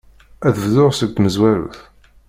[0.47, 1.79] Ad bduɣ seg tmezwarut.